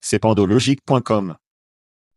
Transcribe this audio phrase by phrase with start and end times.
[0.00, 1.36] C'est pandologique.com.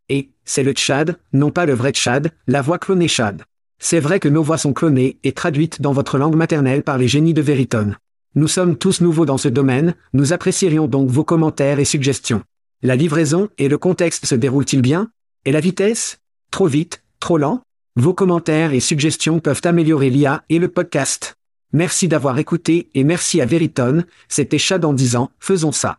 [0.08, 3.42] Et, c'est le Tchad, non pas le vrai Tchad, la voix clonée Chad.
[3.78, 7.08] C'est vrai que nos voix sont clonées et traduites dans votre langue maternelle par les
[7.08, 7.96] génies de Veritone.
[8.34, 12.42] Nous sommes tous nouveaux dans ce domaine, nous apprécierions donc vos commentaires et suggestions.
[12.82, 15.10] La livraison et le contexte se déroulent-ils bien?
[15.44, 16.18] Et la vitesse?
[16.50, 17.02] Trop vite?
[17.20, 17.62] Trop lent?
[17.96, 21.36] Vos commentaires et suggestions peuvent améliorer l'IA et le podcast.
[21.72, 25.98] Merci d'avoir écouté et merci à Veritone, c'était Chad en disant, faisons ça.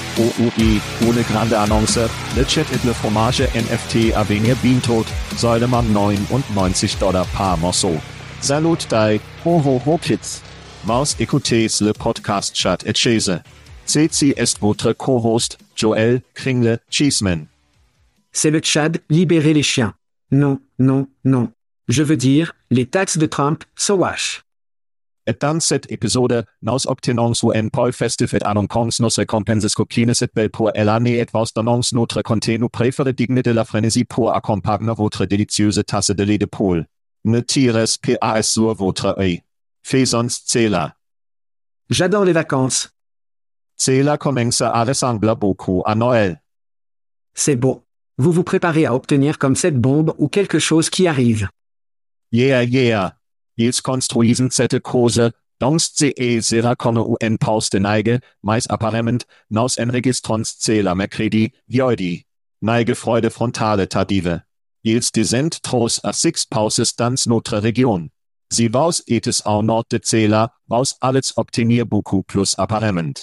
[0.17, 1.99] OUI, ohne grande Annonce,
[2.35, 5.05] le chat et le fromage NFT à venir bientôt,
[5.37, 7.95] Säulemann 99 Dollar par morceau.
[8.41, 10.41] Salut dai, ho ho ho kids.
[10.83, 13.39] Vous écoutez le podcast Chat et Chaise.
[13.85, 17.45] Ceci est votre co-host, Joel Kringle Cheeseman.
[18.31, 19.93] C'est le Tchad, libérer les chiens.
[20.31, 21.51] Non, non, non.
[21.87, 24.43] Je veux dire, les taxes de Trump, Sowash.
[25.27, 30.49] Et dans cette épisode, nous obtenons un peu festival annonçons nos récompenses coquines et belles
[30.49, 35.25] pour l'année et vous donnons notre contenu préféré digne de la frénésie pour accompagner votre
[35.25, 36.87] délicieuse tasse de lait de poule.
[37.23, 37.85] Ne tirez
[38.19, 39.43] pas sur votre œil.
[39.83, 40.95] Faisons cela.
[41.89, 42.89] J'adore les vacances.
[43.77, 46.41] Cela commence à ressembler beaucoup à Noël.
[47.35, 47.83] C'est beau.
[48.17, 51.47] Vous vous préparez à obtenir comme cette bombe ou quelque chose qui arrive.
[52.31, 53.17] Yeah, yeah.
[53.61, 55.21] Ils construisent cette cause,
[55.59, 62.25] donc c'est sera comme un poste neige, mais apparemment, nous enregistrons cela mercredi, jeudi.
[62.63, 64.41] Neige Freude frontale tardive.
[64.83, 68.09] Ils descend trop à six pauses dans notre région.
[68.51, 73.13] Si vous êtes au nord de cela, vous allez obtenir beaucoup plus apparemment.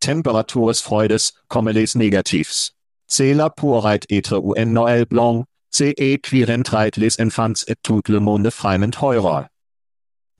[0.00, 2.72] Temperatures freudes, comme les négatifs.
[3.06, 8.48] Cela pourrait être un Noël blanc, c'est qui rendrait les enfants et tout le monde
[8.48, 9.44] vraiment heureux.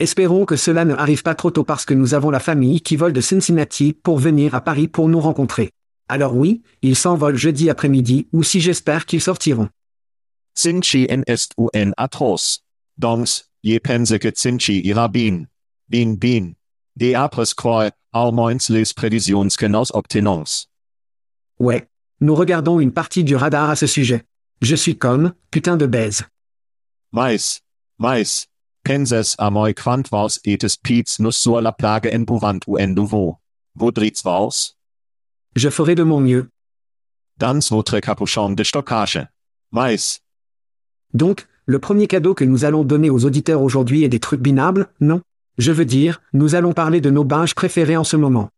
[0.04, 2.94] Espérons que cela ne arrive pas trop tôt parce que nous avons la famille qui
[2.94, 5.70] vole de Cincinnati pour venir à Paris pour nous rencontrer.
[6.10, 9.70] Alors oui, ils s'envolent jeudi après-midi ou si j'espère qu'ils sortiront.
[10.52, 12.62] Cinci en est un atroce.
[12.98, 13.28] Donc,
[13.64, 15.46] je pense que Cinci ira bien.
[15.88, 16.52] Bien, bien.
[16.96, 17.44] De après
[18.12, 20.44] au moins les prévisions que nous obtenons.
[21.58, 21.88] Ouais.
[22.20, 24.24] Nous regardons une partie du radar à ce sujet.
[24.60, 26.24] Je suis comme, putain de baise.
[27.10, 27.38] Mais,
[27.98, 28.24] mais,
[28.84, 32.88] Pensas a moi quant vos etes pits nous sur la plage en bouvant ou en
[32.88, 33.38] nouveau.
[33.74, 34.76] Vaudrits vos?
[35.56, 36.50] Je ferai de mon mieux.
[37.38, 39.26] Dans votre capuchon de stockage.
[39.72, 40.20] Mais,
[41.14, 44.88] Donc, le premier cadeau que nous allons donner aux auditeurs aujourd'hui est des trucs binables,
[45.00, 45.22] non?
[45.56, 48.50] Je veux dire, nous allons parler de nos binges préférés en ce moment.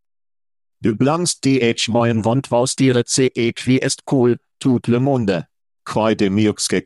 [0.80, 5.44] du blancs dh moyen vont vos dire ce qui est cool, tout le monde.
[5.84, 6.80] Quoi de mieux que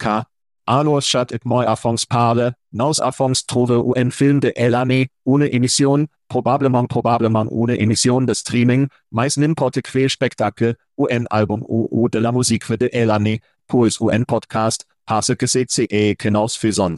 [0.68, 0.74] ça?
[0.78, 6.06] Alors chat et moi avons parle, nous avons trouvé un film de l'année, une émission,
[6.28, 12.08] probablement probablement une émission de streaming, mais n'importe quel spectacle, ou un album ou, ou
[12.08, 16.48] de la musique de l'année, puis ou un podcast, parce que c'est ce que nous
[16.48, 16.96] faisons.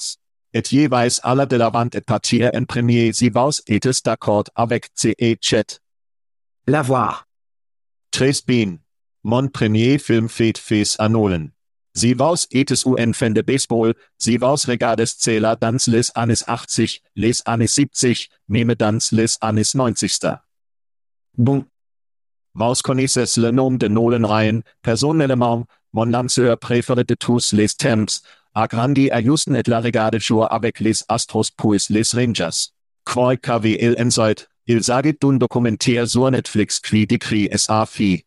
[0.55, 4.91] Et jeweils alle de la vente et partir en premier si vous êtes d'accord avec
[4.95, 5.81] ce chat.
[6.67, 7.27] La voir.
[8.11, 8.77] Très bien.
[9.25, 11.09] Mon premier film fait face à
[11.95, 11.95] Nolan.
[11.95, 16.87] Si vous êtes un fan de baseball, si vous regardez cela dans les années 80,
[17.17, 20.21] les années 70, même dans les années 90.
[21.37, 21.65] Bon.
[22.55, 28.21] Vous connaissez le nom de Nolan Ryan, personnellement, mon lanceur préféré de tous les temps,
[28.55, 32.71] a grandi à Houston et la regarde jouer avec les Astros puis les Rangers.
[33.05, 38.25] Quoi KWL ensoit, il sagit dun documentaire sur Netflix qui decree sa fi.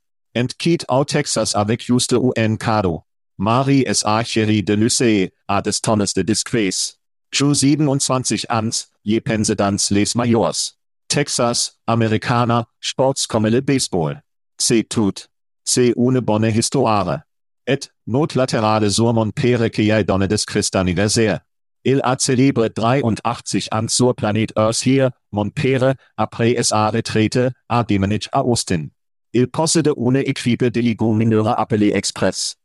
[0.58, 3.05] Kit au Texas avec juste un cado.
[3.38, 6.98] Marie es archerie de Lucé, a des tonnes de disgrace.
[7.32, 10.78] Ju 27 ans, je pense dans les majors.
[11.10, 14.22] Texas, Amerikaner, Sportskommele Baseball.
[14.58, 15.28] C'est tout.
[15.66, 17.24] C'est une bonne histoire.
[17.68, 21.42] Et, not laterale sur mon père qui a donné des Christ anniversaire.
[21.84, 23.42] Il a célébré 83
[23.74, 28.88] ans sur planète Earth hier, mon père, après sa retraite, a déménagé à Austin.
[29.34, 32.56] Il possède une équipe de Ligue mineure appelée Express.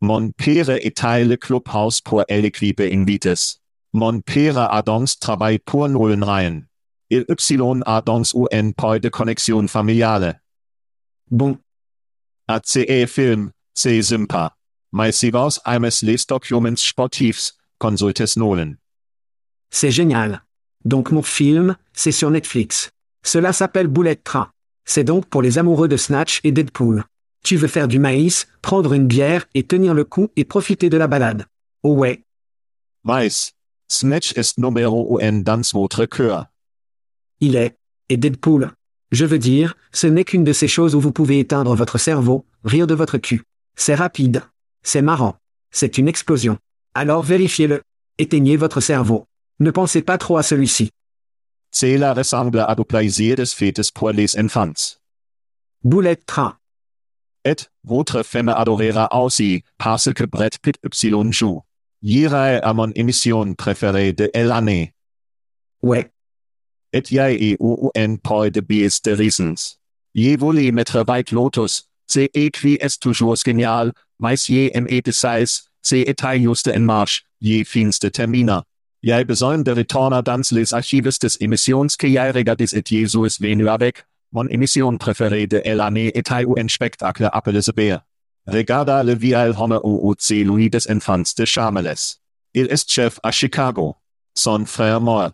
[0.00, 3.60] Mon père était le clubhouse pour l'équipe invites.
[3.92, 6.62] Mon père a donc travaillé pour Nolan Ryan.
[7.10, 7.52] Il y
[7.86, 10.40] a donc un point de connexion familiale.
[11.30, 11.58] Bon,
[12.48, 14.56] ACE Film, c'est sympa.
[14.92, 18.74] Mais si vous aimez les documents sportifs, consultez Nolan.
[19.70, 20.42] c'est génial.
[20.84, 22.90] Donc mon film, c'est sur Netflix.
[23.24, 24.50] Cela s'appelle Bullet Train.
[24.84, 27.04] C'est donc pour les amoureux de Snatch et Deadpool.
[27.44, 30.96] Tu veux faire du maïs, prendre une bière et tenir le coup et profiter de
[30.96, 31.44] la balade.
[31.82, 32.24] Oh ouais,
[33.04, 33.52] Mais,
[33.86, 36.46] Snatch ist numéro un dans votre cœur.
[37.40, 37.76] il est.
[38.08, 38.70] Et Deadpool.
[39.12, 42.44] Je veux dire, ce n'est qu'une de ces choses où vous pouvez éteindre votre cerveau,
[42.64, 43.42] rire de votre cul.
[43.76, 44.42] C'est rapide.
[44.82, 45.36] C'est marrant.
[45.70, 46.58] C'est une explosion.
[46.94, 47.82] Alors vérifiez-le.
[48.18, 49.26] Éteignez votre cerveau.
[49.60, 50.90] Ne pensez pas trop à celui-ci.
[51.70, 54.72] Cela ressemble à du plaisir des fêtes pour les enfants.
[55.82, 56.56] Bullet Train.
[57.44, 61.62] Et, votre femme adorera aussi, parce que Brett Pitt Y joue.
[62.02, 64.94] J'irai à mon émission préférée de l'année.
[65.82, 66.10] Ouais.
[66.92, 67.56] Et y'a eu
[67.96, 69.54] un point de biais de reasons.
[70.14, 75.44] Je voulais mettre White Lotus, c'est écrit est toujours génial, mais je aimé de sais,
[75.82, 78.60] c'est était juste en marche, je fins de terminer.
[79.02, 83.68] J'ai besoin de retourner dans les archives des émissions que j'ai regardées et Jesus venu
[83.68, 84.04] avec,
[84.34, 88.00] mon émission préférée de l'année était un spectacle appelé The Bear.
[88.48, 89.80] Regarda le vieil homme
[90.28, 91.94] lui des enfants de Charmelles.
[92.52, 93.94] Il est chef à Chicago.
[94.34, 95.30] Son frère mort.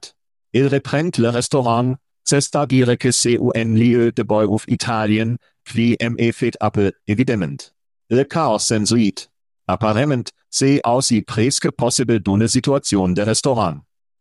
[0.53, 1.95] Il reprend le restaurant,
[2.25, 7.57] c'est-à-dire que c'est un lieu de bouffe italien, qui aime fait appel, évidemment.
[8.11, 9.29] Le chaos s'ensuit.
[9.67, 13.77] Apparemment, c'est aussi presque possible d'une situation de restaurant.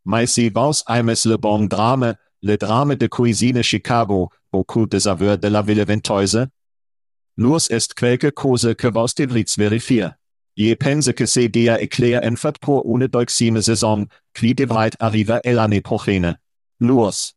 [0.06, 5.38] Mais si vous aimez le bon drame, le drame de cuisine Chicago, beaucoup des aveux
[5.38, 6.48] de la ville ventoise,
[7.38, 10.08] Lurs est quelque chose que vous devriez vérifier.
[10.58, 15.40] Je pense que c'est dia éclair en fait pour une deuxième saison, qui devrait arriver
[15.46, 16.38] l'année prochaine.
[16.82, 17.34] Lurs.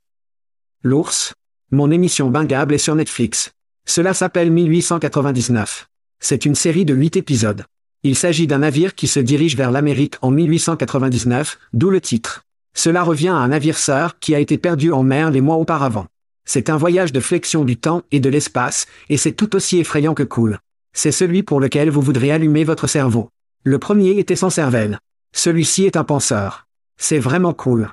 [0.82, 1.34] L'ours?
[1.70, 3.52] Mon émission bingable est sur Netflix.
[3.86, 5.88] Cela s'appelle 1899.
[6.18, 7.64] C'est une série de 8 épisodes.
[8.02, 12.44] Il s'agit d'un navire qui se dirige vers l'Amérique en 1899, d'où le titre.
[12.74, 16.06] Cela revient à un navire sœur qui a été perdu en mer les mois auparavant.
[16.44, 20.14] C'est un voyage de flexion du temps et de l'espace, et c'est tout aussi effrayant
[20.14, 20.58] que cool.
[20.92, 23.30] C'est celui pour lequel vous voudrez allumer votre cerveau.
[23.64, 24.98] Le premier était sans cervelle.
[25.32, 26.66] Celui-ci est un penseur.
[26.96, 27.90] C'est vraiment cool.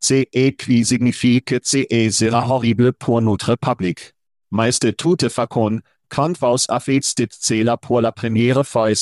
[0.00, 4.14] C'est et qui signifie que c'est sera horrible pour notre public.
[4.50, 8.92] Mais de toute façon, quand vous avez dit cela pour la première fois,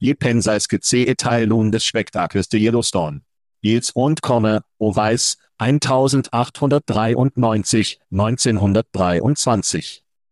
[0.00, 3.22] je pense que c'est l'un des spectacles de Yellowstone.
[3.62, 7.14] Jetzt und komme, o weiß, 1893,
[8.10, 9.20] 1923.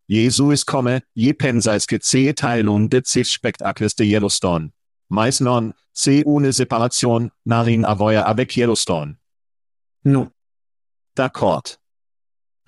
[0.09, 4.71] Jesus komme, je pensais que c'est était l'un des spectacles de Yellowstone.
[5.11, 9.16] Mais non, c'est une séparation, n'a rien à voir avec Yellowstone.
[10.04, 10.30] Non.
[11.16, 11.62] D'accord.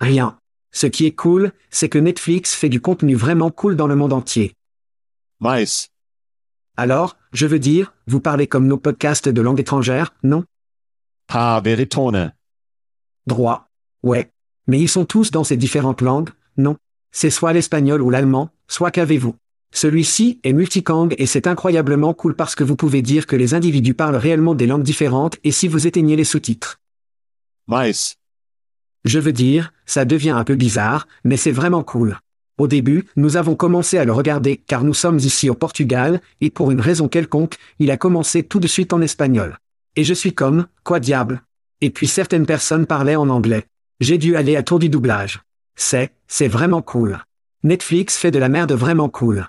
[0.01, 0.37] Rien.
[0.71, 4.13] Ce qui est cool, c'est que Netflix fait du contenu vraiment cool dans le monde
[4.13, 4.53] entier.
[5.39, 5.65] Mais,
[6.75, 10.43] Alors, je veux dire, vous parlez comme nos podcasts de langue étrangère, non?
[11.27, 12.33] Par veritone.
[13.29, 13.69] Droit.
[14.01, 14.31] Ouais.
[14.65, 16.77] Mais ils sont tous dans ces différentes langues, non
[17.11, 19.35] C'est soit l'espagnol ou l'allemand, soit qu'avez-vous
[19.71, 23.93] Celui-ci est multicang et c'est incroyablement cool parce que vous pouvez dire que les individus
[23.93, 26.79] parlent réellement des langues différentes et si vous éteignez les sous-titres.
[27.67, 27.91] Mais,
[29.05, 32.17] Je veux dire, ça devient un peu bizarre, mais c'est vraiment cool.
[32.57, 36.49] Au début, nous avons commencé à le regarder car nous sommes ici au Portugal, et
[36.49, 39.59] pour une raison quelconque, il a commencé tout de suite en espagnol.
[39.95, 41.43] Et je suis comme, quoi diable
[41.81, 43.65] Et puis certaines personnes parlaient en anglais.
[43.99, 45.41] J'ai dû aller à tour du doublage.
[45.75, 47.19] C'est, c'est vraiment cool.
[47.63, 49.47] Netflix fait de la merde vraiment cool.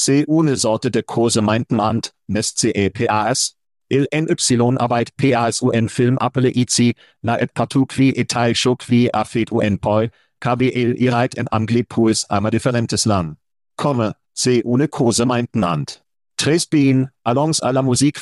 [0.00, 3.54] c'est une sorte de cause maintenant, n'est CEPAS?
[3.90, 7.48] Il NY arbeit PAS un film appelé ici, na et
[7.88, 10.06] qui etai chaud qui a fait un poi,
[10.40, 13.34] KBL irait en anglais puis ama differentes land.
[13.76, 15.84] Komme, c'est une cause maintenant.
[16.36, 18.20] Très bien, allons à la musique,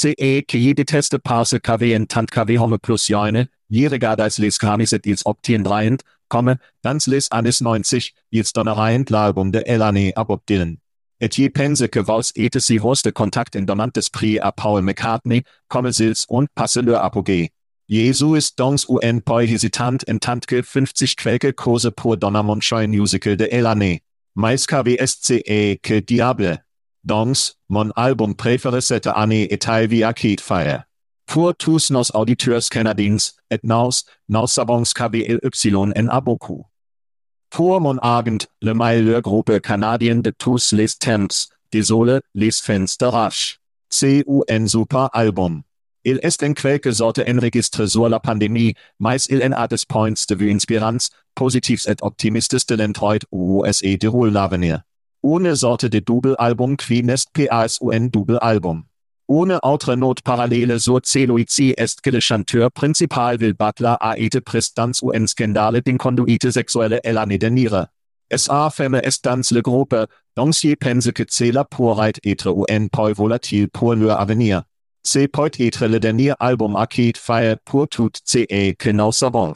[0.00, 5.02] CE que jede teste parse KW en tant KW homme plus joine, jerigadais les gramiset
[5.04, 10.78] ils optien dreiend, komme, dans les annis 90, ils donnereiend l'album de Elane abobdilen.
[11.20, 15.42] Et je pense que vos ete si hoste kontakt in donantes prix a Paul McCartney,
[15.68, 17.50] komme sils und passe le apogee.
[17.86, 23.52] Jesu ist dons un poi hesitant en tantke 50 Quäke Kurse pur Donnermondscheu Musical de
[23.52, 23.98] Elane.
[24.34, 26.62] Mais KWSCE que diable.
[27.02, 30.84] Dons, mon album préféré cette année est Ivy Arcade Fire.
[31.26, 33.16] Pour tous nos auditeurs canadiens,
[33.50, 33.90] et nos,
[34.28, 36.66] nos savons KWLY en a beaucoup.
[37.48, 42.50] Pour mon agent, le meilleur groupe canadien de tous les temps, désolé, les
[43.00, 43.60] Rush.
[43.88, 45.62] C'est un super album.
[46.04, 50.12] Il est en quelque sorte enregistré sur la pandémie, mais il en a des points
[50.12, 54.82] de vue inspirants, positifs et optimistes de l'entroid ou et de roule l'avenir.
[55.22, 57.14] Ohne sorte de double album qui n'est
[57.48, 58.84] pas un double album.
[59.28, 64.40] Ohne autre note parallele sur celui-ci est que le chanteur principal Will Butler a été
[64.40, 67.86] pris dans un scandale d'inconduite sexuelle et l'année dernière.
[68.30, 69.94] Es a femme est dans le groupe,
[70.36, 74.62] donc je pense que cela pourrait être un peu volatile pour leur avenir.
[75.02, 79.52] C'est peut-être le dernier album Arcade Fire pour tout ce que nous savons.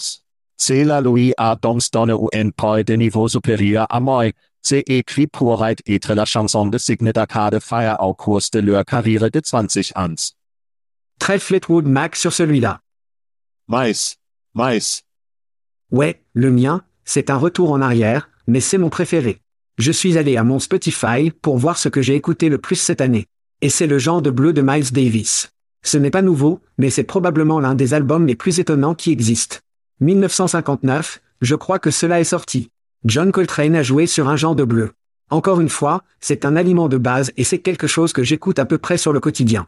[0.57, 4.27] Cela lui a donc donné un peu de niveau supérieur à moi,
[4.65, 9.31] c'est qui pourrait être la chanson de signe d'Arcade Fire au cours de leur carrière
[9.31, 10.15] de 20 ans.
[11.19, 12.81] Très Fleetwood Mac sur celui-là.
[13.69, 13.93] Mais,
[14.55, 14.81] mais,
[15.91, 19.41] Ouais, le mien, c'est un retour en arrière, mais c'est mon préféré.
[19.79, 23.01] Je suis allé à mon Spotify pour voir ce que j'ai écouté le plus cette
[23.01, 23.27] année.
[23.61, 25.51] Et c'est le genre de bleu de Miles Davis.
[25.83, 29.59] Ce n'est pas nouveau, mais c'est probablement l'un des albums les plus étonnants qui existent.
[30.01, 32.71] 1959, je crois que cela est sorti.
[33.05, 34.95] John Coltrane a joué sur un genre de bleu.
[35.31, 38.65] Encore une fois, c'est un aliment de base et c'est quelque chose que j'écoute à
[38.65, 39.67] peu près sur le quotidien.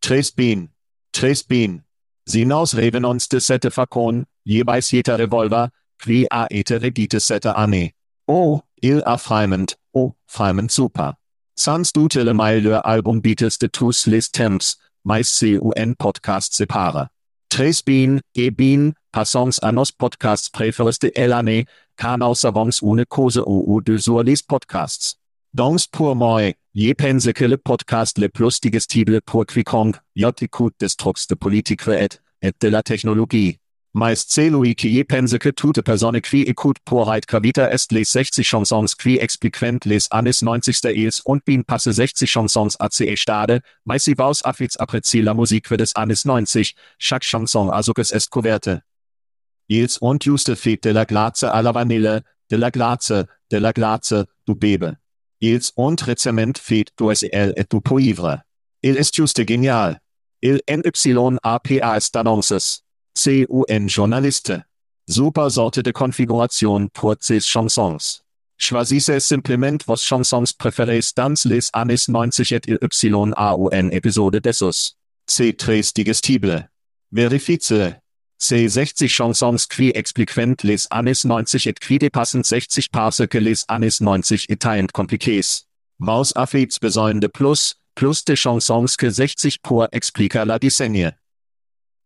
[0.00, 0.66] Tres Bean,
[1.12, 1.82] Tres Bean.
[2.26, 5.68] Sie nos reven uns de sette facon, jeweils jeder Revolver,
[6.02, 7.94] qui a été redite sette année.
[8.26, 11.14] Oh, il a Freimend, oh, Freimend super.
[11.56, 17.04] Sans doute le meilleur album Beatles de tous les temps, mais c'est un podcast séparé.
[17.48, 17.82] Tres
[18.34, 23.80] et Bean, passons à nos podcasts préférés de l'année, car nous savons une cause ou
[23.80, 25.18] deux sur les podcasts.
[25.52, 30.88] Donc pour moi, je pense que le podcast le plus digestible pour quiconque, j'écoute des
[30.88, 32.08] trucs de politique et,
[32.42, 33.58] et de la technologie.
[33.92, 38.04] Mais celui qui je pense que toute personne qui écoute pour être cavita est les
[38.04, 42.88] 60 chansons qui expliquent les années 90 de ils und bin passe 60 chansons à
[42.92, 47.82] ce stade, mais si vos affits appréciez la musique des années 90, chaque chanson a
[47.82, 48.68] so est couverte.
[49.70, 53.12] Ils und juste fait de la glace à la vanille, de la glace,
[53.50, 54.12] de la glace,
[54.44, 54.96] du bebe.
[55.40, 58.42] Ils und récemment fait du SL et du poivre.
[58.82, 60.00] Il est juste génial.
[60.42, 62.82] Il NYAPAS d'annonces.
[63.14, 64.52] CUN Journaliste.
[65.08, 67.98] Super Sorte de Konfiguration pour ces chansons.
[68.56, 72.60] Choisissez simplement vos chansons préférées dans les années 90 et
[73.08, 74.94] YAUN épisode dessus.
[75.26, 76.68] C'est très digestible.
[77.12, 77.94] Verifiez.
[78.42, 83.64] C'est 60 chansons qui expliquent les années 90 et qui dépassent 60 parce que les
[83.68, 85.42] années 90 étaient compliquées.
[85.98, 91.12] Vos affits besoin de plus, plus de chansons que 60 pour expliquer la décennie.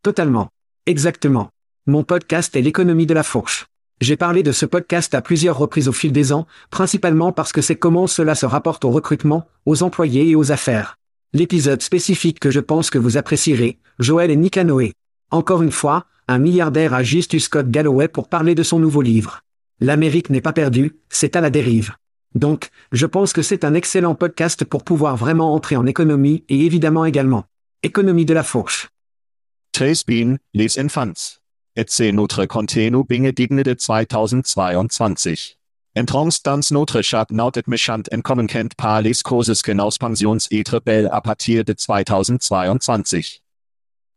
[0.03, 0.49] Totalement.
[0.87, 1.51] Exactement.
[1.87, 3.67] Mon podcast est l'économie de la fourche.
[4.01, 7.63] J'ai parlé de ce podcast à plusieurs reprises au fil des ans, principalement parce que
[7.63, 10.97] c'est comment cela se rapporte au recrutement, aux employés et aux affaires.
[11.33, 14.95] L'épisode spécifique que je pense que vous apprécierez, Joël et Nika Noé.
[15.35, 19.03] Encore une fois, un milliardaire a juste eu Scott Galloway pour parler de son nouveau
[19.03, 19.41] livre.
[19.81, 21.91] L'Amérique n'est pas perdue, c'est à la dérive.
[22.37, 26.65] Donc, je pense que c'est un excellent podcast pour pouvoir vraiment entrer en économie et
[26.65, 27.47] évidemment également.
[27.83, 28.91] Économie de la fourche.
[30.07, 31.41] Bean, les enfants.
[31.75, 35.35] Et c'est notre contenu binge digne de 2022.
[35.99, 40.81] Entrons dans notre chat nautet méchant entkommen kennt par les causes que nos pensions être
[40.87, 43.21] belles à partir de 2022.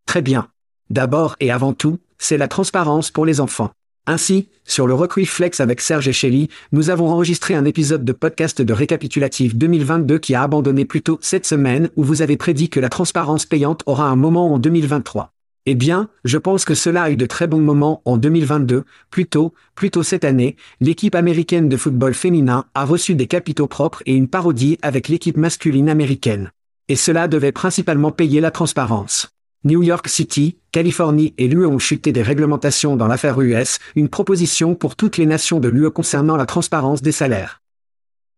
[0.05, 0.47] Très bien.
[0.89, 3.71] D'abord et avant tout, c'est la transparence pour les enfants.
[4.09, 8.61] Ainsi, sur le Flex avec Serge et Shelley, nous avons enregistré un épisode de podcast
[8.61, 12.79] de récapitulatif 2022 qui a abandonné plus tôt cette semaine où vous avez prédit que
[12.79, 15.33] la transparence payante aura un moment en 2023.
[15.65, 18.85] Eh bien, je pense que cela a eu de très bons moments en 2022.
[19.11, 23.67] Plus tôt, plus tôt cette année, l'équipe américaine de football féminin a reçu des capitaux
[23.67, 26.51] propres et une parodie avec l'équipe masculine américaine.
[26.87, 29.27] Et cela devait principalement payer la transparence.
[29.67, 34.75] New York City, Californie et l'UE ont chuté des réglementations dans l'affaire US, une proposition
[34.75, 37.61] pour toutes les nations de l'UE concernant la transparence des salaires.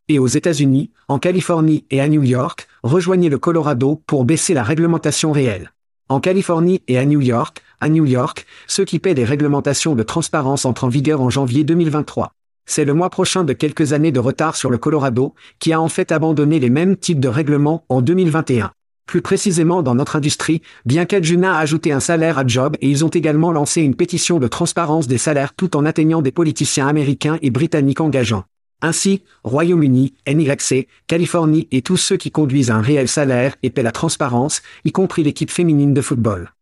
[0.08, 4.64] Et aux États-Unis, en Californie et à New York, rejoignez le Colorado pour baisser la
[4.64, 5.72] réglementation réelle.
[6.08, 10.02] En Californie et à New York, à New York, ceux qui paient des réglementations de
[10.02, 12.32] transparence entrent en vigueur en janvier 2023.
[12.66, 15.90] C'est le mois prochain de quelques années de retard sur le Colorado, qui a en
[15.90, 18.72] fait abandonné les mêmes types de règlements en 2021.
[19.10, 23.04] Plus précisément dans notre industrie, bien qu'Adjuna a ajouté un salaire à Job et ils
[23.04, 27.40] ont également lancé une pétition de transparence des salaires tout en atteignant des politiciens américains
[27.42, 28.44] et britanniques engageants.
[28.84, 33.92] Ainsi, Royaume-Uni, NYC, Californie et tous ceux qui conduisent un réel salaire et paient la
[33.92, 36.54] transparence, y compris l'équipe féminine de football.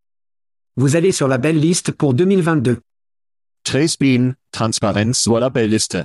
[0.77, 2.77] Vous allez sur la belle liste pour 2022.
[3.65, 5.97] Trace Bean, Transparenz sur la belle liste.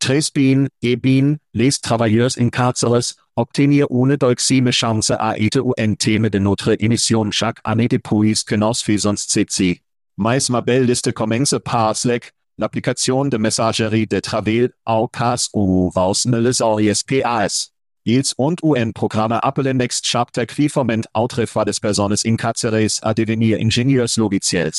[0.00, 5.94] Trace Bean, e Bean, les travailleurs in carceres, obtenir une doxime chance à être un
[5.94, 9.80] thème de notre émission chaque année depuis que nous faisons ceci.
[10.16, 15.90] Mais ma belle liste commence par Slack, l'application de messagerie de travail au cas où
[15.94, 17.48] vous ne les auriez pas.
[18.04, 23.58] Ils ont un programme appelé Next Chapter qui foment autrefois des personnes incarcérées à devenir
[23.60, 24.72] ingénieurs logiciels.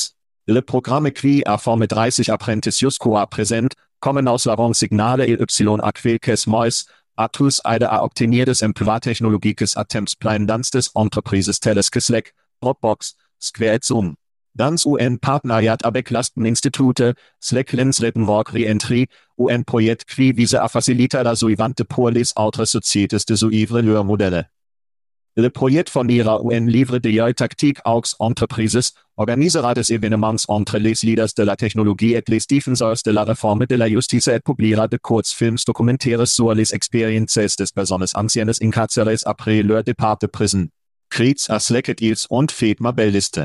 [0.52, 3.68] Le programme qui a formé 30 apprentices jusqu'à présent,
[4.00, 6.88] kommen aus Lavon Signale et Y aquelques mois,
[7.18, 11.88] a tous aide a obtenir des emplois technologiques à temps plein dans des entreprises telles
[11.92, 14.16] que Slack, Dropbox, Square et Zoom.
[14.56, 17.04] Dans un partenariat avec l'Aspen Institute,
[17.40, 19.06] Slack lens work reentry,
[19.52, 24.04] un projet qui vise à faciliter la suivante pour les autres sociétés de suivre leurs
[24.04, 24.50] modèles.
[25.40, 31.30] Le projet fournira un livre de tactique aux entreprises, organisera des événements entre les leaders
[31.38, 34.98] de la technologie et les défenseurs de la réforme de la justice et publiera de
[34.98, 40.68] courts films documentaires sur les expériences des personnes anciennes incarcérées après leur départ de prison.
[41.10, 43.40] Kreuz a Slacket ils und fait ma belliste.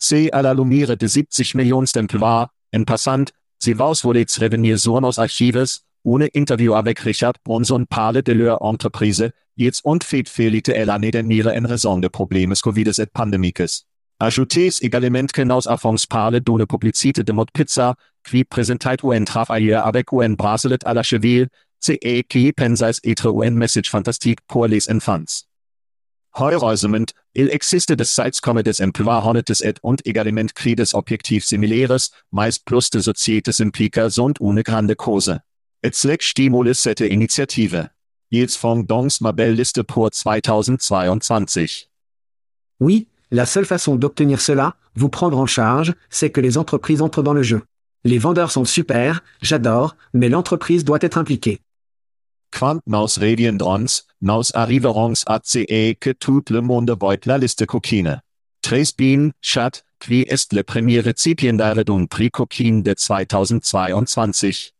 [0.00, 3.24] C'est à la lumière de 70 millions d'emplois, en passant,
[3.60, 5.64] si vous voulez revenir sur nos archives,
[6.04, 11.10] une interview avec Richard Bronson parle de leur entreprise, jetzt und fait félite elle année
[11.10, 13.84] dernière en raison de problèmes Covid et pandémiques.
[14.18, 17.94] Ajoutez également que nos avons parle d'une publicité de mode pizza,
[18.24, 21.48] qui présentait un travailleur avec un bracelet à la cheville,
[21.80, 21.98] c'est
[22.28, 25.44] qui pensait être un message fantastique pour les enfants.
[26.38, 31.44] Heureusement, il existe des sites comme des emplois honnêtes et und également qui des objectifs
[31.44, 35.38] similaires, mais plus de sociétés impliquées sont une grande cause.
[35.82, 37.88] Et Slack stimule cette initiative.
[38.30, 41.66] Ils font donc ma belle liste pour 2022.
[42.80, 47.22] Oui, la seule façon d'obtenir cela, vous prendre en charge, c'est que les entreprises entrent
[47.22, 47.62] dans le jeu.
[48.04, 51.60] Les vendeurs sont super, j'adore, mais l'entreprise doit être impliquée.
[52.52, 53.86] Quand nous reviendrons,
[54.22, 58.22] nous arriverons à ce que tout le monde voit la liste coquine.
[58.62, 64.75] Très bien, chat, qui est le premier récipiendaire d'un prix coquine de 2022?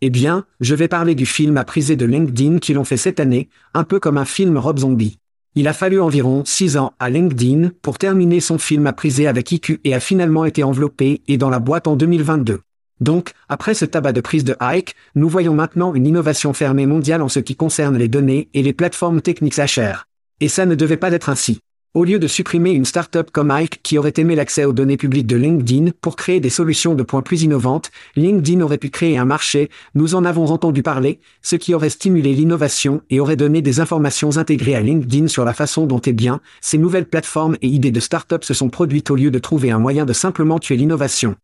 [0.00, 3.18] Eh bien, je vais parler du film à priser de LinkedIn qui l'ont fait cette
[3.18, 5.18] année, un peu comme un film Rob Zombie.
[5.56, 9.50] Il a fallu environ 6 ans à LinkedIn pour terminer son film à priser avec
[9.50, 12.60] IQ et a finalement été enveloppé et dans la boîte en 2022.
[13.00, 17.22] Donc, après ce tabac de prise de Ike, nous voyons maintenant une innovation fermée mondiale
[17.22, 20.06] en ce qui concerne les données et les plateformes techniques HR.
[20.40, 21.58] Et ça ne devait pas être ainsi.
[21.94, 25.26] Au lieu de supprimer une startup comme Ike qui aurait aimé l'accès aux données publiques
[25.26, 29.24] de LinkedIn pour créer des solutions de points plus innovantes, LinkedIn aurait pu créer un
[29.24, 33.80] marché, nous en avons entendu parler, ce qui aurait stimulé l'innovation et aurait donné des
[33.80, 37.90] informations intégrées à LinkedIn sur la façon dont eh bien, ces nouvelles plateformes et idées
[37.90, 41.36] de startup se sont produites au lieu de trouver un moyen de simplement tuer l'innovation.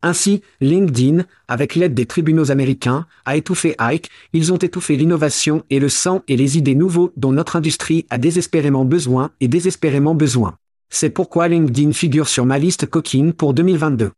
[0.00, 5.80] Ainsi, LinkedIn, avec l'aide des tribunaux américains, a étouffé Ike, ils ont étouffé l'innovation et
[5.80, 10.56] le sang et les idées nouveaux dont notre industrie a désespérément besoin et désespérément besoin.
[10.88, 14.12] C'est pourquoi LinkedIn figure sur ma liste coquine pour 2022.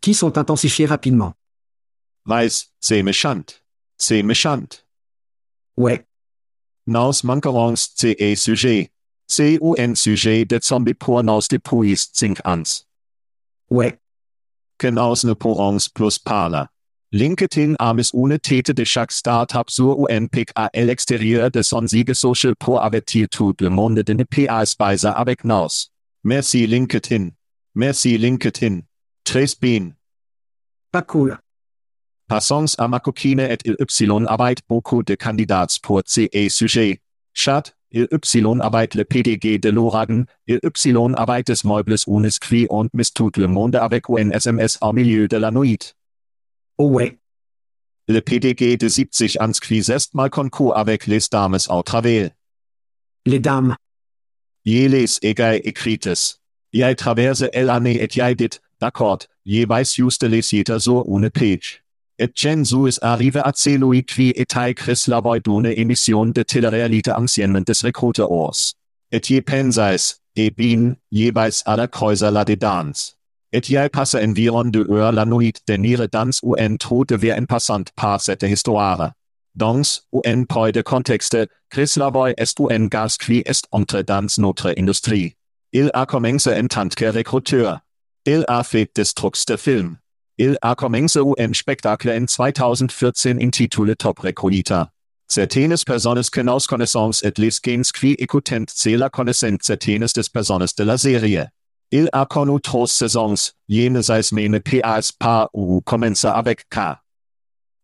[0.00, 1.34] Qui sont intensifiés rapidement?
[2.26, 3.44] Weiß, c'est méchant.
[3.98, 4.64] C'est méchant.
[5.76, 6.06] Ouais.
[6.86, 8.90] Nous manquerons ce sujet.
[9.26, 12.62] C'est un sujet de zombie pour nous depuis 5 ans.
[13.70, 13.98] Ouais
[14.78, 16.64] que nous ne pourrons plus parler.
[17.12, 22.12] LinkedIn amis une tête de chaque startup sur un pic à l'extérieur de son sigue
[22.12, 25.68] social pour avertir tout le monde de ne pas spicer avec nous.
[26.24, 27.28] Merci LinkedIn.
[27.76, 28.80] Merci LinkedIn.
[29.22, 29.92] Très bien.
[30.90, 31.38] Pas cool.
[32.26, 37.00] Passons à ma coquine et il y arbeit beaucoup de candidats pour ces sujets.
[37.32, 42.66] Chat, il y arbeit le PDG de l'Ouragan, il y arbeit des meubles unes qui
[42.68, 45.94] ont mis tout le monde avec un SMS au milieu de la nuit.
[46.76, 47.18] Oh ouais.
[48.08, 52.30] Le PDG de 70 ans qui est mal concours avec les dames au travail.
[53.26, 53.76] Les dames.
[54.66, 56.40] Je les égaye écrites.
[56.72, 61.83] Je traverse l'année et je dit, d'accord, je vais juste les citer sur une page.
[62.18, 67.60] Et gen suis arrive a celui qui etai Chris lavoy dune émission de télé-réalité anciennement
[67.60, 68.52] des recruiteurs.
[69.10, 73.14] Et je pensais, e bin, jeweils à la Kreuzer la de dans.
[73.52, 77.16] Et je passe environ de heure la nuit de nire dans ou en trop de
[77.16, 79.12] ver en passant par cette histoire.
[79.60, 81.36] Ou en point de contexte,
[81.68, 85.34] Chris lavoy est ou en gas qui est entre dans notre industrie.
[85.72, 87.80] Il a commencé en tant que recruteur.
[88.24, 89.96] Il a fait des trucs de film.
[90.36, 92.84] Il a commencé un spectacle en 2014
[93.40, 94.82] intitulé Top Recruiter.
[95.28, 100.22] Certaines personnes que nos connaissances et les gens qui écoutent c'est la connaissance certaines des
[100.32, 101.38] personnes de la série.
[101.92, 106.98] Il a connu trois saisons, jenseits mene PAs par ou commence avec K.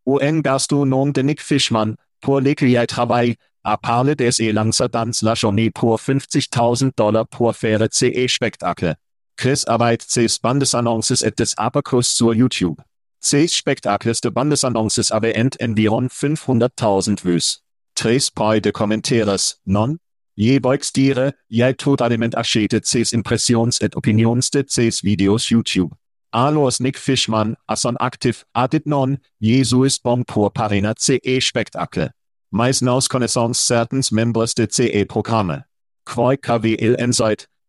[0.06, 5.10] Ou en gasto nom de Nick Fishman, pour lesquels travaille, a parlé des et dans
[5.22, 8.96] la journée pour 50.000 dollars pour faire ce spectacle.
[9.40, 12.74] Chris arbeit ces bandes annonces et des Abacus sur YouTube.
[13.20, 17.62] Ces spectacles de bandes annonces avaient environ 500.000 vues.
[17.94, 19.96] Tres points de commentaires, non?
[20.36, 25.88] Je boix dire, je totalement acheté ces impressions et opinions de ces vidéos YouTube.
[26.32, 32.10] Alors Nick Fishman, a son actif, a dit non, Jesus bon pour parina ce spectacle.
[32.52, 35.64] Mais nos connaissons certains membres de ce programme.
[36.04, 37.59] Quoi KVL enseit, CE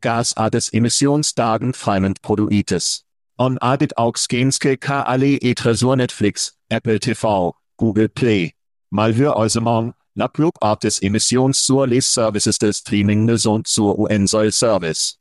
[0.00, 3.04] gas a des emissionsdagen fremend produites.
[3.38, 8.54] On adit aux genske ka alle etre sur Netflix, Apple TV, Google Play.
[8.90, 14.52] Malheureusement, la plupart des emissions sur les services de streaming ne sont sur un seul
[14.52, 15.16] service.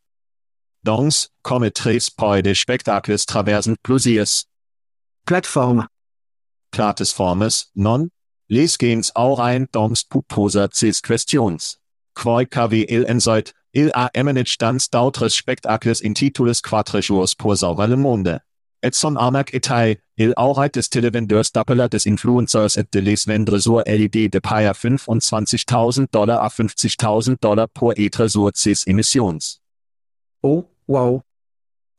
[0.83, 4.45] Donc, comme tres points de spectacles traversen plusieurs
[5.25, 5.87] Plattform.
[6.71, 8.09] plateformes, non?
[8.49, 11.77] Les gens auch ein doms poser ces questions.
[12.15, 17.95] Quoi KVL enseit, il a emenit dans d'autres spectacles intitules quatre jours pour sauver le
[17.95, 18.39] monde.
[18.81, 23.59] Et son arnaque etai, il aurait des télévendeurs d'appeler des influencers et de les vendre
[23.59, 29.37] sur LED de payer 25.000 dollars à 50.000 dollars pour être sur ces émissions.
[30.41, 31.21] Oh, wow.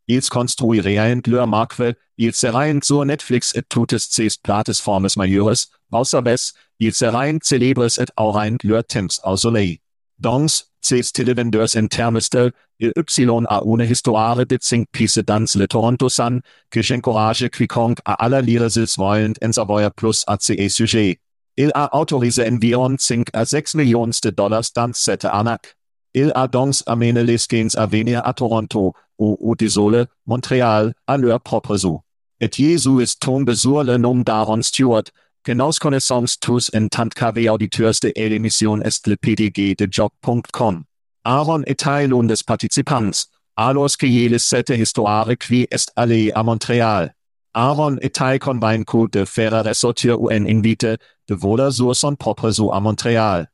[0.09, 1.83] Ils construiraient leur marque,
[2.17, 8.07] ils seraient sur Netflix et toutes ces plateformes majeures, außer bes, ils seraient célèbres et
[8.17, 9.81] auraient leur temps au soleil.
[10.21, 10.51] Donc,
[10.83, 15.67] ces télévendeurs en termes de, il y a une histoire de cinq pièces dans le
[15.67, 20.69] Toronto Sun, que j'encourage quiconque à aller lire s'ils wollen en savoir plus à ces
[20.69, 21.19] sujets.
[21.57, 25.75] Il a autorisé environ 5 à 6 millions de dollars dans cette arnaque.
[26.15, 31.17] Il a donc amené les gens à venir à Toronto, ou, ou désolé, Montréal, à
[31.17, 32.01] leur propre zoo.
[32.41, 35.05] Et Jésus est tombé sur le nom d'Aaron Stewart,
[35.43, 40.85] que nos connaissons tous en tant qu'auditeurs de l'émission est le PDG de Job.com.
[41.25, 43.11] Aaron était l'un des participants,
[43.57, 47.15] alors que il cette histoire qui est allé à Montréal.
[47.55, 52.81] Aaron était convaincu de faire ressortir un invite, de voler sur son propre zoo à
[52.81, 53.51] Montréal.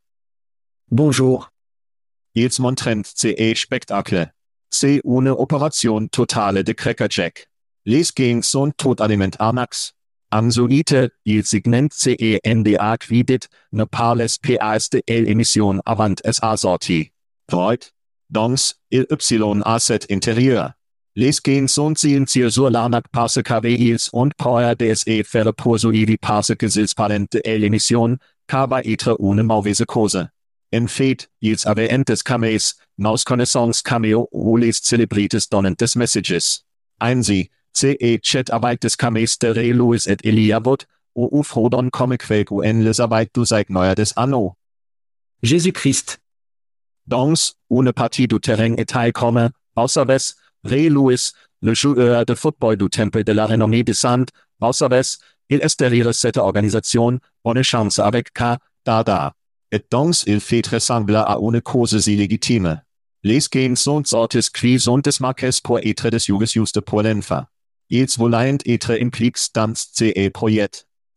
[0.91, 1.51] Bonjour.
[2.35, 4.31] Ils montrent ce spectacle.
[4.71, 7.49] C'est une opération totale de crackerjack.
[7.87, 9.96] Les gens sont totalement arnaques.
[10.33, 17.13] Ensuite, il signent CENDA quidit, ne par les PAs de l'émission avant es a sorti.
[17.53, 17.93] Right?
[18.29, 18.59] Donc,
[18.91, 20.73] il y a cet intérieur.
[21.15, 26.55] Les gens sont silencieux sur l'arnaque parce qu'avils ont peur de se faire poursuivre parce
[26.55, 30.27] qu'ils parlent de l'émission, car va être une mauvaise cause.
[30.75, 36.61] En fait, ils avaient des caméos, nos connaissances caméo où les célébrités donnent des messages.
[37.01, 40.79] Ainsi, CE chat arbeit des caméos de Ray Lewis et Eliabot,
[41.15, 44.55] ou frodon comic fake ou en les arbeit du zeig neuer des anno.
[45.43, 46.19] Jésus-Christ.
[47.07, 47.39] Donc,
[47.71, 50.05] une partie du terrain était comme, außer
[50.65, 54.89] Ray Lewis, le joueur de football du temple de la renommée de Sand, außer
[55.51, 59.35] il est derrière cette organisation, une chance avec K, da da.
[59.71, 62.81] Et donc il fait ressembler à une cause illégitime.
[63.23, 67.45] Les gens sont sortis qui sont des marques pour être des juges juste pour l'enfant.
[67.91, 70.71] Ils voulaient être impliqués dans ce projet.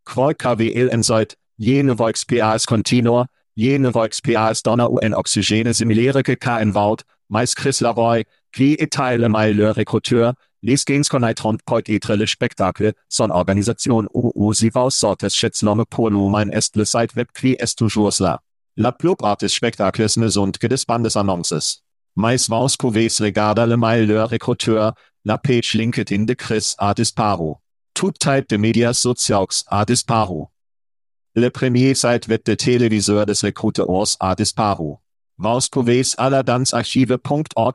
[0.05, 3.25] Quoique KVL enseit, jene voix PAs continua,
[3.57, 8.73] jene voix PAs donna un oxygène similaire que K en Wald, mais Chris Lavoy, qui
[8.73, 14.69] était le meilleur recruteur, les gens connaîtront peut être le spectacle, son organisation ou sie
[14.69, 18.41] vos sortes schätznomme pour l'humain est le site web qui est toujours là.
[18.75, 21.83] La plupart des spectacles ne sont que des bandes annonces.
[22.15, 24.93] Mais vous pouvez regarder le meilleur recruteur,
[25.25, 27.55] la page LinkedIn de Chris a disparu.
[27.93, 30.45] Tout type de médias sociaux a disparu.
[31.35, 34.95] Le premier site web de téléviseur des recruteurs a disparu.
[35.37, 36.63] Vous pouvez aller dans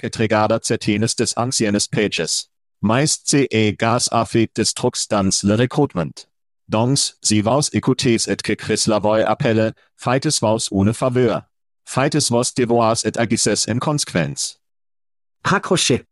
[0.03, 2.49] et regarder certaines des anciennes pages.
[2.83, 6.13] Meist ce gas a fait des trucs dans le recrutement.
[6.69, 11.43] Donc, si vos écoutez et que Chris Lavoie appelle, faites vos une faveur.
[11.87, 14.61] Faites vos devoirs et agissez en conséquence.
[15.45, 16.05] Raccrochez.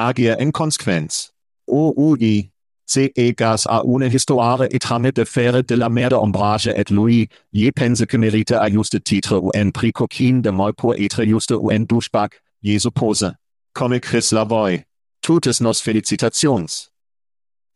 [0.00, 1.34] Agir en conséquence.
[1.66, 2.50] O oui.
[2.86, 7.70] C'est égas à une histoire étrange de faire de la merde ombrage et lui, je
[7.70, 11.52] pense que mérite à juste titre ou un prix coquine de moi pour être juste
[11.52, 12.30] ou un douchebag,
[12.62, 13.30] je suppose.
[13.74, 14.78] Comme Chris Lavoie.
[15.20, 16.66] Toutes nos félicitations.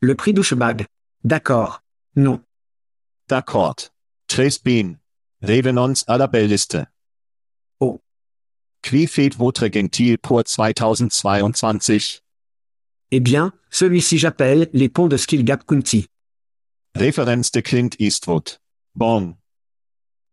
[0.01, 0.87] Le prix douchebag.
[1.23, 1.81] D'accord.
[2.15, 2.41] Non.
[3.29, 3.75] D'accord.
[4.27, 4.95] Très bien.
[5.43, 6.77] Revenons à la belle liste.
[7.79, 8.01] Oh.
[8.85, 11.97] Qui fait votre gentil pour 2022?
[13.09, 16.05] Eh bien, celui-ci j'appelle les ponts de Skill Gap County.
[16.93, 18.59] Référence de Clint Eastwood.
[18.93, 19.33] Bon.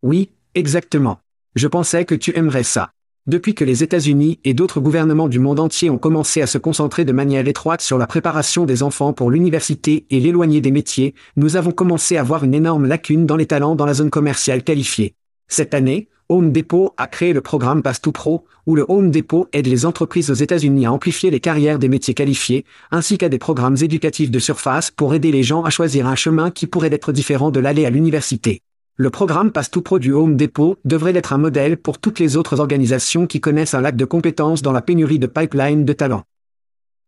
[0.03, 1.19] Oui, exactement.
[1.55, 2.91] Je pensais que tu aimerais ça.
[3.27, 7.07] Depuis que les États-Unis et d'autres gouvernements du monde entier ont commencé à se concentrer
[7.07, 11.57] de manière étroite sur la préparation des enfants pour l'université et l'éloigner des métiers, nous
[11.57, 15.15] avons commencé à voir une énorme lacune dans les talents dans la zone commerciale qualifiée.
[15.49, 19.67] Cette année, Home Depot a créé le programme Pass Pro, où le Home Depot aide
[19.67, 23.77] les entreprises aux États-Unis à amplifier les carrières des métiers qualifiés, ainsi qu'à des programmes
[23.79, 27.51] éducatifs de surface pour aider les gens à choisir un chemin qui pourrait être différent
[27.51, 28.63] de l'aller à l'université.
[28.97, 32.61] Le programme Pass Pro du Home Depot devrait être un modèle pour toutes les autres
[32.61, 36.25] organisations qui connaissent un lac de compétences dans la pénurie de pipeline de talents.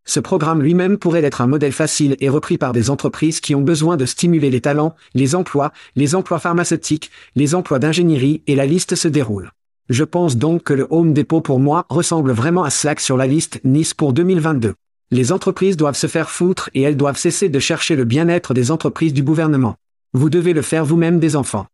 [0.06, 3.62] Ce programme lui-même pourrait être un modèle facile et repris par des entreprises qui ont
[3.62, 8.66] besoin de stimuler les talents, les emplois, les emplois pharmaceutiques, les emplois d'ingénierie et la
[8.66, 9.50] liste se déroule.
[9.88, 13.26] Je pense donc que le Home Depot pour moi ressemble vraiment à Slack sur la
[13.26, 14.74] liste Nice pour 2022.
[15.10, 18.70] Les entreprises doivent se faire foutre et elles doivent cesser de chercher le bien-être des
[18.70, 19.76] entreprises du gouvernement.
[20.12, 21.66] Vous devez le faire vous-même des enfants.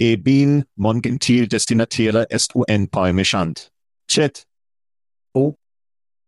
[0.00, 3.52] E bien, mon gentil destinataire est un.
[4.08, 4.32] Chet.
[5.34, 5.54] Oh.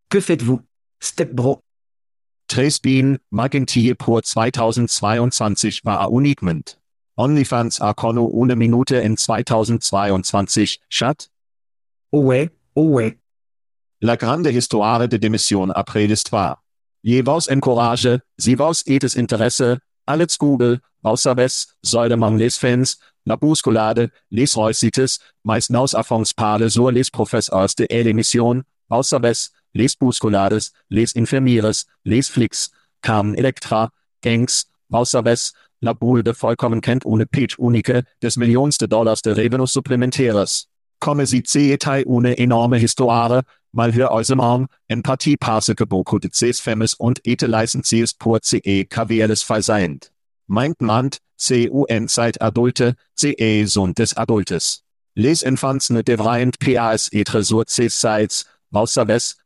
[0.08, 0.60] Que faites-vous?
[1.00, 1.61] Step Bro.
[2.48, 6.76] Très bien, ma gentille pour 2022 war Unigment.
[7.16, 11.28] OnlyFans a connu une minute in 2022, chat?
[12.12, 13.18] Oh ouais.
[14.00, 16.62] La grande histoire de démission après l'histoire.
[17.04, 23.37] Je vos encourage, si vos etes interesse, alles Google, außerwes, sollte man les fans, la
[23.37, 30.70] bousculade, les reusites, mais nos avons parle sur les professeurs de l'émission, außerwes, les bousculades,
[30.90, 32.70] les infirmieres, les flics,
[33.02, 33.90] Carmen Electra,
[34.22, 39.32] Gangs, außerwes, la boule de vollkommen kennt ohne pitch unique, des millions de dollars de
[39.32, 40.66] revenus supplémentaires.
[41.00, 46.60] Comme si c'était une enorme histoire, mal äußermann, en partie parce que beaucoup de ces
[46.60, 50.10] femmes und ete licencies pour ce KVLs verseind.
[50.48, 54.82] Meint man, CUN seit adulte, CE sont des adultes.
[55.16, 58.44] Les enfants ne devraient pas être sur ces sites,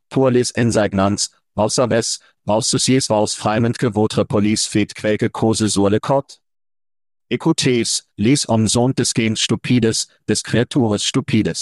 [0.08, 5.90] außerwes, pour les enseignants, außerwes, aussociés vos vraiment que votre police fait quelque chose sur
[5.90, 6.36] le côté.
[7.30, 7.82] Écoutez,
[8.16, 9.92] les hommes sont des gens stupides,
[10.26, 11.52] des créatures stupides.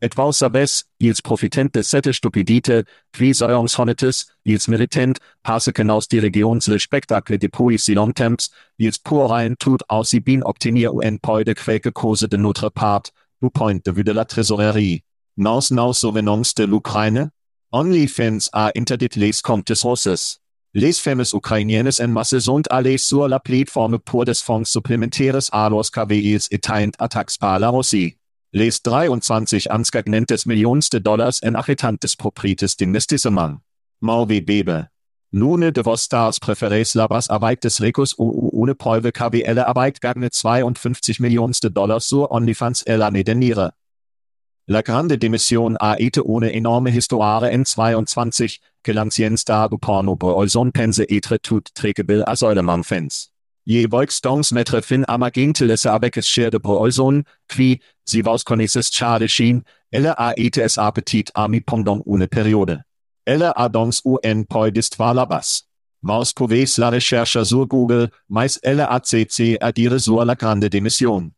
[0.00, 5.82] Et vous savez, ils profitent de cette stupidité, puis sont honnêtes, ils méritent, parce que
[5.82, 8.36] nos dirigeants le spectacle depuis si longtemps,
[8.78, 13.02] ils pourraient tout aussi bien obtenir un peu de quelque chose de notre part,
[13.42, 15.02] du point de vue de la trésorerie.
[15.36, 17.32] Nous nous souvenons de l'Ukraine?
[17.70, 20.40] OnlyFans a interdit les comptes russes.
[20.72, 25.90] Les femmes ukrainiennes en masse sont allées sur la plateforme pour des fonds supplémentaires alors
[25.90, 28.16] qu'avils étaient attaqués par la Russie.
[28.54, 33.56] Les 23 anskagnentes millions de dollars en agitantes propriétés d'investissement.
[34.00, 34.84] Mauvais bébé.
[35.34, 37.28] L'une de vos stars préférées labas
[37.80, 43.72] ricos ou une preuve KVL avec gagne 52 millions de dollars sur OnlyFans l'année dernière.
[44.70, 48.46] La grande démission a été une énorme histoire en 22,
[48.82, 53.30] que l'ancien star du porno Boilson pense être tout traquable à seulement fans.
[53.66, 58.36] Je voix donc mettre fin à ma gentillesse avec cher de Boilson, qui, si vous
[58.44, 62.78] connaissez Charles Sheen, elle a été sa petite amie pendant une période.
[63.24, 65.62] Elle a donc un peu d'histoire là-bas.
[66.02, 70.66] Vous pouvez la recherche sur Google, mais elle a cessé à dire sur la grande
[70.66, 71.30] démission.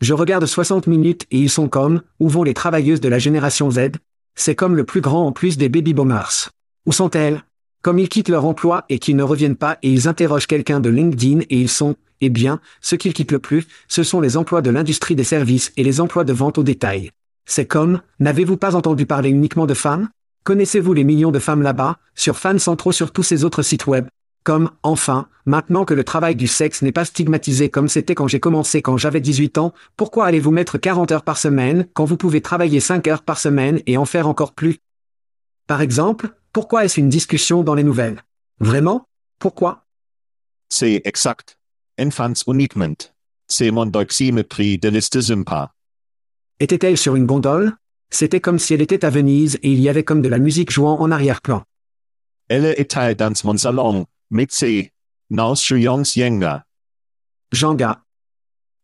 [0.00, 3.70] Je regarde 60 minutes et ils sont comme, où vont les travailleuses de la génération
[3.70, 3.92] Z?
[4.34, 6.50] C'est comme le plus grand en plus des baby boomers.
[6.86, 7.44] Où sont-elles?
[7.82, 10.90] Comme ils quittent leur emploi et qu'ils ne reviennent pas et ils interrogent quelqu'un de
[10.90, 14.62] LinkedIn et ils sont, eh bien, ce qu'ils quittent le plus, ce sont les emplois
[14.62, 17.10] de l'industrie des services et les emplois de vente au détail.
[17.46, 20.08] C'est comme, n'avez-vous pas entendu parler uniquement de femmes?
[20.44, 24.06] Connaissez-vous les millions de femmes là-bas, sur Fans Centraux sur tous ces autres sites web?
[24.44, 28.40] Comme, enfin, maintenant que le travail du sexe n'est pas stigmatisé comme c'était quand j'ai
[28.40, 32.42] commencé quand j'avais 18 ans, pourquoi allez-vous mettre 40 heures par semaine quand vous pouvez
[32.42, 34.78] travailler 5 heures par semaine et en faire encore plus?
[35.66, 38.22] Par exemple, pourquoi est-ce une discussion dans les nouvelles?
[38.60, 39.06] Vraiment?
[39.38, 39.86] Pourquoi?
[40.68, 41.58] C'est exact.
[41.98, 42.94] Enfants uniquement.
[43.48, 45.72] C'est mon doxime prix de liste sympa.
[46.60, 47.72] Était-elle sur une gondole?
[48.10, 50.70] C'était comme si elle était à Venise et il y avait comme de la musique
[50.70, 51.62] jouant en arrière-plan.
[52.48, 54.90] Elle était dans mon salon, mit C.
[55.30, 56.64] Naus Jungs Jenga.
[57.52, 58.02] Janga.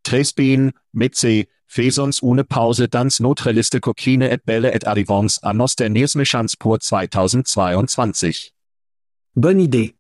[0.05, 1.49] Tresbin, mit C.
[1.67, 6.55] Faisons une pause dans notre liste coquine et belle et arrivons à nos derniers méchants
[6.59, 8.31] pour 2022.
[9.37, 9.97] Bonne idée.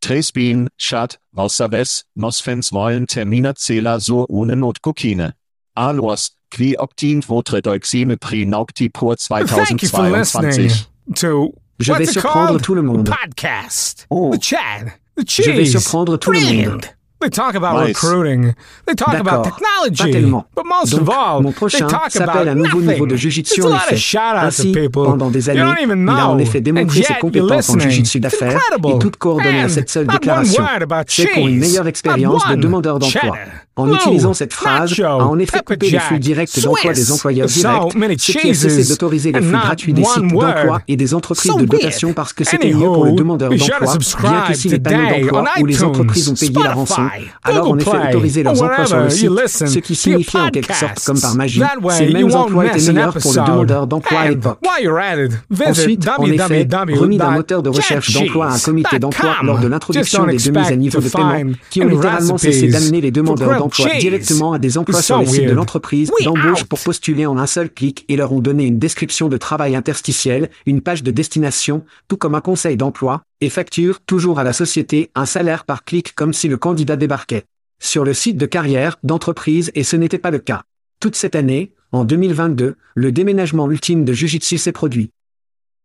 [0.00, 5.34] Tresbin, Chat, Wasserwes, nos fens wollen termina cela sur une note coquine.
[5.76, 6.18] Alors,
[6.50, 10.86] qui obtient votre doxime prix nocti pour Thank you for listening 2022.
[11.14, 13.08] to Je vais surprendre tout le monde.
[13.08, 14.06] Podcast.
[14.10, 14.34] Oh.
[14.36, 14.58] The chat.
[15.18, 15.72] The Je vais cheese.
[15.72, 16.70] surprendre tout le Brilliant.
[16.72, 16.86] monde.
[17.22, 17.88] They talk about Nice.
[18.02, 18.52] recruiting.
[18.86, 19.44] They talk about.
[19.44, 20.10] Pas technology.
[20.10, 20.44] tellement.
[20.56, 22.88] But most Donc, of all, mon they prochain talk s'appelle about un nouveau nothing.
[22.94, 24.18] niveau de jujitsu en effet.
[24.18, 27.70] Ainsi, to people pendant des you don't années, il a en effet démontré ses compétences
[27.70, 30.64] en jujitsu It's d'affaires et toutes coordonnées à cette seule déclaration.
[31.06, 33.36] C'est pour une meilleure expérience de demandeur d'emploi.
[33.74, 38.20] En utilisant cette phrase, a en effet coupé les flux directs d'emploi des employeurs directs,
[38.20, 41.64] ce qui a cessé d'autoriser les flux gratuits des sites d'emploi et des entreprises de
[41.64, 45.44] dotation parce que c'était mieux pour le demandeur d'emploi, bien que si les panneaux d'emploi
[45.60, 47.02] ou les entreprises ont payé la rançon,
[47.42, 50.50] alors en Google effet Play, autoriser leurs emplois sur le site, ce qui signifiait en
[50.50, 54.28] quelque sorte comme par magie, ces mêmes emplois étaient meilleurs pour le demandeur d'emploi à
[54.28, 54.58] l'époque.
[55.66, 59.68] Ensuite, en effet, remis d'un moteur de recherche d'emploi à un comité d'emploi lors de
[59.68, 63.88] l'introduction des demises à niveau de paiement, qui ont littéralement cessé d'amener les demandeurs d'emploi
[63.98, 67.70] directement à des emplois sur les sites de l'entreprise d'embauche pour postuler en un seul
[67.70, 72.16] clic et leur ont donné une description de travail interstitielle, une page de destination, tout
[72.16, 76.32] comme un conseil d'emploi, et facture toujours à la société un salaire par clic comme
[76.32, 77.44] si le candidat débarquait
[77.80, 80.62] sur le site de carrière d'entreprise et ce n'était pas le cas.
[81.00, 85.10] Toute cette année, en 2022, le déménagement ultime de Jujitsu s'est produit.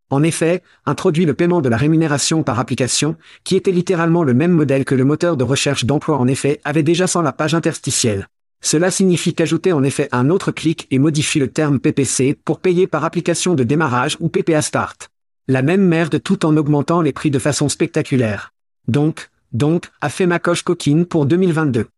[0.08, 4.52] En effet, introduit le paiement de la rémunération par application, qui était littéralement le même
[4.52, 8.28] modèle que le moteur de recherche d'emploi en effet avait déjà sans la page interstitielle.
[8.62, 12.86] Cela signifie qu'ajouter en effet un autre clic et modifie le terme PPC pour payer
[12.86, 15.10] par application de démarrage ou PPA Start.
[15.48, 18.52] La même merde tout en augmentant les prix de façon spectaculaire.
[18.86, 21.88] Donc, donc, a fait ma coche coquine pour 2022.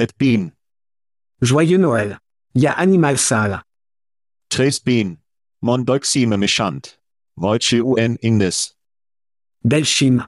[0.00, 0.50] Et bin.
[1.40, 2.18] Joyeux Noël.
[2.56, 3.62] Ya Animal Sale.
[4.48, 5.14] Tresbin.
[5.62, 6.80] Mon doxime méchant.
[7.36, 8.74] Voice un Indes.
[9.64, 10.26] Belchim.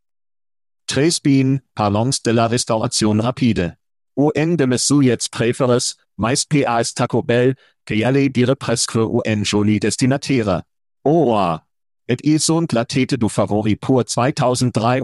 [0.86, 3.76] Tresbin, parlons de la restauration rapide.
[4.16, 7.54] UN de mesu jetzt préfères, mais PAS Taco Bell,
[7.84, 10.62] que y aller dire presque UN jolie destinataire.
[11.04, 11.65] Oh, ah.
[12.08, 15.00] Et ils sont la tête du favori pour 2023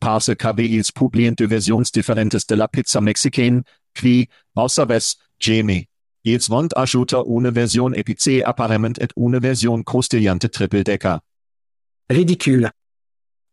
[0.00, 3.62] parce qu'avais publient de versions différentes de la pizza mexicaine,
[3.94, 5.86] qui, außer ves, Jamie.
[6.24, 11.20] Ils vont ajouter une version épicée apparemment et une version croustillante triple decker.
[12.10, 12.70] Ridicule.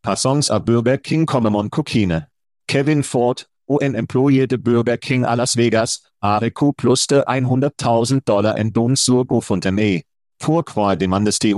[0.01, 2.27] Passons à Burger King comme mon coquine.
[2.67, 3.35] Kevin Ford,
[3.69, 8.65] un employé de Burger King à Las Vegas, a recu plus de 100.000 dollars en
[8.65, 10.01] dons sur GoFundMe.
[10.39, 11.55] Pourquoi demandes-tu?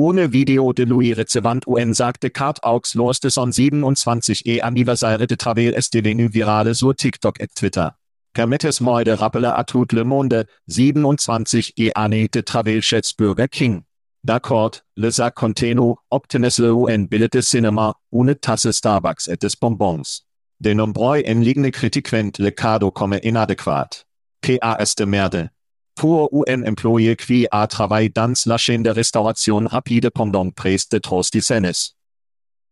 [0.00, 4.60] Ohne Video de lui recevant un sac de carte aux los de son 27 e
[4.62, 7.88] anniversaire de travail est devenu virale sur TikTok et Twitter.
[8.32, 13.80] Permettez-moi de rappeler à tout le monde, 27 e années de travail chez Burger King.
[14.22, 20.22] D'accord, le sac contiene, obtenez-le un billet de cinéma, une tasse Starbucks et des bonbons.
[20.60, 24.04] De nombreux en ligne critiquent le cadeau comme inadéquat.
[24.42, 25.50] PAS de merde.
[25.98, 30.98] Pour un employé qui a travaillé dans la chaîne de restauration rapide pendant près de
[30.98, 31.96] trois décennies.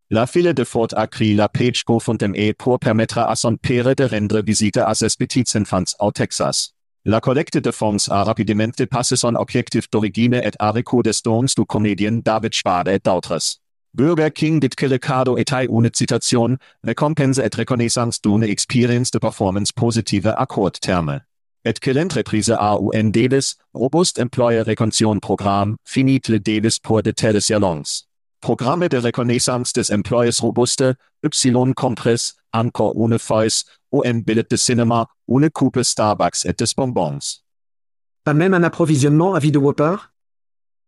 [0.09, 4.05] La file de Ford a créé la page GoFundMe pour permettre à son père de
[4.05, 6.73] rendre visite à ses petits enfants au Texas.
[7.03, 11.43] La collecte de fonds a rapidement dépassé son objectif d'origine et a recu des dons
[11.43, 13.59] du comédien David Spade et d'autres.
[13.93, 19.73] Burger King dit que cadeau était une citation, récompense et reconnaissance d'une expérience de performance
[19.73, 21.19] positive à court terme.
[21.67, 27.11] Et que l'entreprise a un Davis, robuste employé reconnaissance programme, finit le Davis pour de
[27.11, 27.83] telles salons.
[28.39, 33.47] Programme de reconnaissance des employés robustes, Y compris, encore une fois,
[34.05, 37.41] un billet de cinéma, une coupe Starbucks et des bonbons.
[38.23, 39.97] Pas même un approvisionnement à vie de Whopper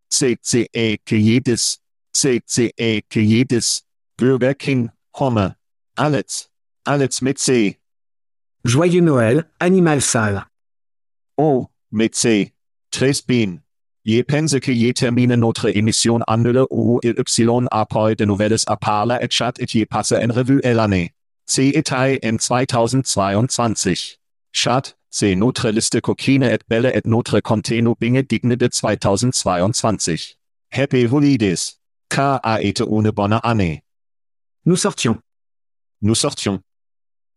[0.08, 1.78] CCE que jedes,
[2.14, 3.82] CCE que jedes,
[4.16, 5.50] Burger King, Homer,
[5.96, 7.78] alles mit C,
[8.64, 10.49] Joyeux Noël, Animal Sale.
[11.36, 12.52] O, mit C,
[12.90, 13.58] tres bin.
[14.04, 19.18] Je pense que je termine notre émission annule ou y après de nouvelles à parler
[19.20, 21.12] et chat et je passe en revue l'année.
[21.44, 23.94] C'est était en 2022.
[24.52, 30.16] Chat, c'est notre liste coquine et belle et notre contenu binge digne de 2022.
[30.72, 31.76] Happy Holidays.
[32.08, 33.82] Car a été une bonne année.
[34.64, 35.18] Nous sortions.
[36.02, 36.60] Nous sortions.